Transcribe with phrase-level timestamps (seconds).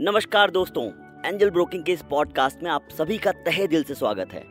[0.00, 0.84] नमस्कार दोस्तों
[1.24, 4.42] Angel Broking के इस पॉडकास्ट में आप सभी का तहे दिल से स्वागत है।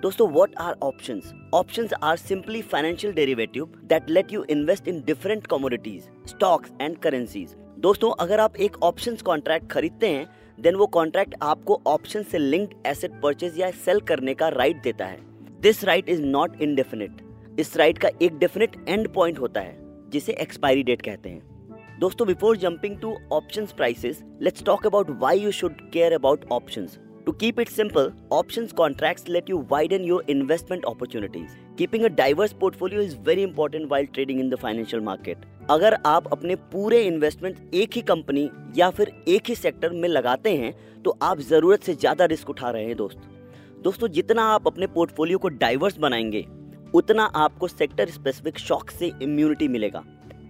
[0.00, 5.46] दोस्तों what are options options are simply financial derivative that let you invest in different
[5.46, 10.26] commodities stocks and currencies दोस्तों, अगर आप एक ऑप्शंस कॉन्ट्रैक्ट खरीदते हैं
[10.58, 15.06] देन वो कॉन्ट्रैक्ट आपको ऑप्शन से लिंक्ड एसेट परचेज या सेल करने का राइट देता
[15.06, 15.18] है।
[15.60, 19.76] This right is not indefinite इस राइट का एक डेफिनेट एंड पॉइंट होता है,
[20.10, 21.55] जिसे एक्सपायरी डेट कहते हैं।
[22.00, 26.98] दोस्तों before jumping to options prices let's talk about why you should care about options
[27.26, 31.54] To keep it simple, options contracts let you widen your investment opportunities.
[31.76, 35.40] Keeping a diverse portfolio is very important while trading in the financial market.
[35.70, 40.56] अगर आप अपने पूरे investment एक ही company या फिर एक ही sector में लगाते
[40.56, 40.72] हैं
[41.04, 43.28] तो आप ज़रूरत से ज़्यादा रिस्क उठा रहे हैं दोस्त
[43.84, 46.46] दोस्तों जितना आप अपने पोर्टफोलियो को डाइवर्स बनाएँगे
[46.94, 50.04] उतना आपको सेक्टर स्पेसिफिक शॉक से इम्यूनिटी मिलेगा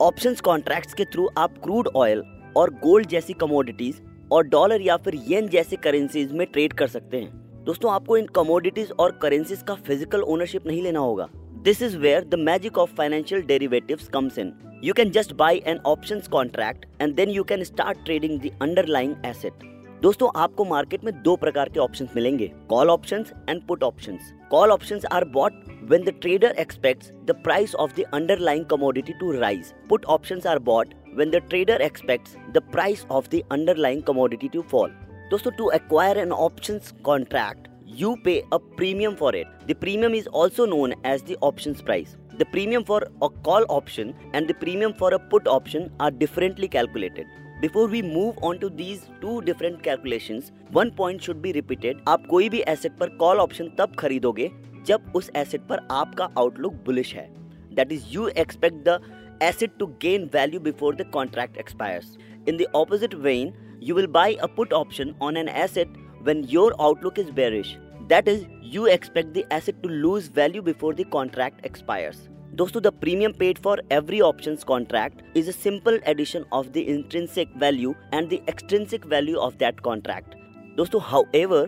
[0.00, 2.22] ऑप्शंस कॉन्ट्रैक्ट्स के थ्रू आप क्रूड ऑयल
[2.56, 4.00] और गोल्ड जैसी कमोडिटीज
[4.32, 8.26] और डॉलर या फिर येन जैसे करेंसीज में ट्रेड कर सकते हैं। दोस्तों, आपको इन
[8.34, 11.28] कमोडिटीज और करेंसीज का फ़िज़िकल ओनरशिप नहीं लेना होगा।
[11.62, 14.52] This is where the magic of financial derivatives comes in
[14.84, 19.14] you can just buy an options contract and then you can start trading the underlying
[19.26, 19.66] asset
[20.02, 24.70] दोस्तों, आपको मार्केट में दो प्रकार के ऑप्शंस मिलेंगे। Call options and put options call
[24.70, 25.52] options are bought
[25.87, 29.73] when the trader expects the price of the underlying commodity to rise.
[29.89, 34.63] Put options are bought when the trader expects the price of the underlying commodity to
[34.63, 34.89] fall.
[35.31, 39.47] Dosto, to acquire an options contract, you pay a premium for it.
[39.67, 42.17] The premium is also known as the options price.
[42.37, 46.67] The premium for a call option and the premium for a put option are differently
[46.67, 47.27] calculated.
[47.61, 52.01] Before we move on to these two different calculations, one point should be repeated.
[52.07, 54.49] आप कोई भी asset पर call option तब खरीदोगे
[54.88, 57.28] जब उस asset पर आपका आउटलुक बुलिश है
[57.74, 58.98] that is you expect the
[59.42, 62.16] asset to gain value before the contract expires
[62.48, 65.88] in the opposite when you will buy a put option on an asset
[66.22, 67.78] when your outlook is bearish.
[68.08, 72.28] That is, you expect the asset to lose value before the contract expires.
[72.56, 77.52] दोस्तों the premium paid for every options contract is a simple addition of the intrinsic
[77.64, 80.34] value and the extrinsic value of that contract.
[80.76, 81.60] दोस्तों however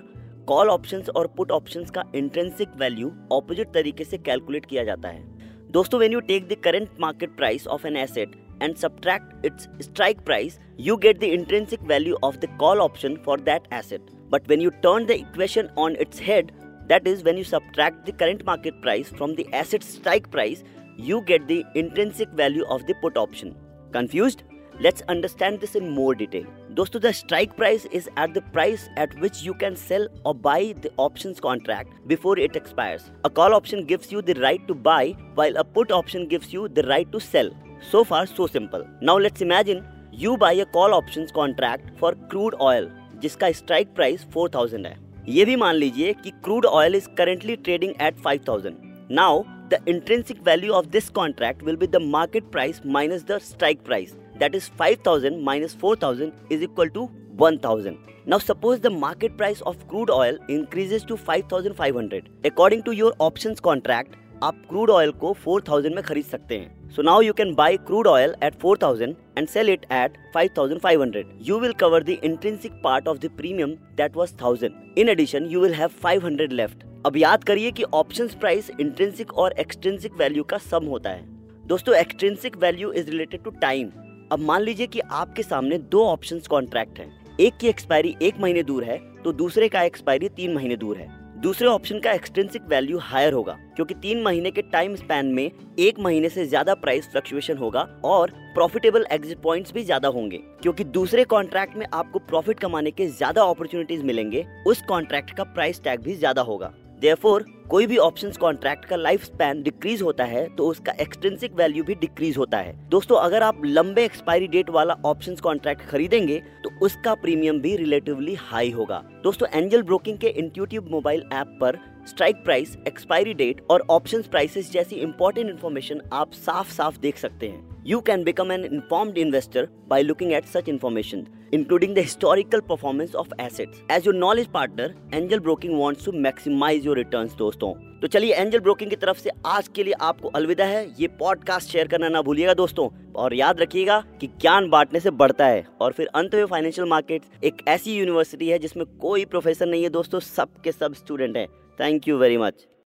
[0.51, 5.71] call options और put options का intrinsic value opposite तरीके से calculate किया जाता है।
[5.73, 10.21] दोस्तों when you take the current market price of an asset and subtract its strike
[10.21, 14.61] price you get the intrinsic value of the call option for that asset but when
[14.61, 16.51] you turn the equation on its head
[16.89, 20.65] that is when you subtract the current market price from the asset strike price
[21.01, 23.55] you get the intrinsic value of the put option
[23.95, 24.37] confused
[24.81, 26.45] Let's understand this in more detail.
[26.75, 30.73] दोस्तों the strike price is at the price at which you can sell और buy
[30.75, 35.13] the options contract before it expires a call option gives you the right to buy
[35.35, 37.51] while a put option gives you the right to sell.
[37.91, 38.87] So far, so simple.
[39.03, 39.85] Now let's imagine
[40.23, 42.89] you buy a call options contract for crude oil
[43.23, 44.97] जिसका strike price 4000 है
[45.29, 48.73] ये भी मान लीजिए कि crude oil is currently trading at 5000
[49.13, 49.43] now
[49.73, 54.17] the intrinsic value of this contract will be the market price minus the strike price
[54.41, 57.09] that is 5000 minus 4000 is equal to
[57.43, 57.99] 1000.
[58.27, 62.29] Now suppose the market price of crude oil increases to 5500.
[62.45, 67.03] According to your options contract, आप crude oil को 4000 में खरीद सकते हैं। So
[67.03, 71.73] now you can buy crude oil at 4000 and sell it at 5500 you will
[71.81, 75.91] cover the intrinsic part of the premium that was 1000 in addition you will have
[76.07, 81.11] 500 left अब याद करिए कि options price intrinsic और extrinsic value का sum होता
[81.11, 81.25] है।
[81.67, 83.91] दोस्तों extrinsic value is related to time
[84.31, 88.63] अब मान लीजिए कि आपके सामने दो ऑप्शंस कॉन्ट्रैक्ट हैं। एक की एक्सपायरी एक महीने
[88.63, 91.09] दूर है तो दूसरे का एक्सपायरी तीन महीने दूर है।
[91.41, 95.99] दूसरे ऑप्शन का एक्सटेंसिक वैल्यू हायर होगा, क्योंकि तीन महीने के टाइम स्पैन में एक
[96.01, 101.25] महीने से ज़्यादा प्राइस फ्लक्चुएशन होगा और प्रॉफिटेबल एग्जिट पॉइंट्स भी ज़्यादा होंगे, क्योंकि दूसरे
[101.27, 106.15] कॉन्ट्रैक्ट में आपको प्रॉफिट कमाने के ज़्यादा अपॉर्चुनिटीज़ मिलेंगे, उस कॉन्ट्रैक्ट का प्राइस टैग भी
[106.15, 110.93] ज़्यादा होगा। देयरफॉर कोई भी ऑप्शंस कॉन्ट्रैक्ट का लाइफ स्पैन डिक्रीज होता है तो उसका
[111.01, 115.83] एक्सटेंसिक वैल्यू भी डिक्रीज होता है। दोस्तों अगर आप लंबे एक्सपायरी डेट वाला ऑप्शंस कॉन्ट्रैक्ट
[115.83, 121.57] खरीदेंगे तो उसका प्रीमियम भी रिलेटिवली हाई होगा। दोस्तों एंजल ब्रोकिंग के इंट्यूटिव मोबाइल ऐप
[121.61, 121.79] पर
[122.09, 127.49] स्ट्राइक प्राइस एक्सपायरी डेट और ऑप्शंस प्राइसेस जैसी इंपॉर्टेंट इन्फॉर्मेशन आप साफ़ साफ़ देख सकते
[127.49, 131.25] हैं। You can become an informed investor by looking at such information,
[131.55, 133.99] including the historical performance of assets.
[133.99, 138.61] As your knowledge partner, Angel Broking wants to maximize your returns, दोस्तों। तो चलिए एंजल
[138.61, 142.23] ब्रोकिंग की तरफ़ से आज के लिए आपको अलविदा है। ये पॉडकास्ट शेयर करना ना
[142.23, 146.47] भूलिएगा दोस्तों। और याद रखिएगा कि ज्ञान बांटने से बढ़ता है। और फिर अंत में
[146.47, 150.95] फाइनेंशियल मार्केट एक ऐसी यूनिवर्सिटी है जिसमें कोई प्रोफेसर नहीं है दोस्तों। सब के सब
[150.95, 151.47] स्टूडेंट है।
[151.81, 152.67] Thank you very much